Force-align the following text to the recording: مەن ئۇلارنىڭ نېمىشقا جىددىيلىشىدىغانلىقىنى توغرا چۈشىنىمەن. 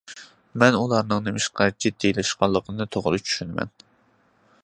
مەن 0.61 0.77
ئۇلارنىڭ 0.77 1.21
نېمىشقا 1.27 1.67
جىددىيلىشىدىغانلىقىنى 1.85 2.89
توغرا 2.97 3.23
چۈشىنىمەن. 3.27 3.73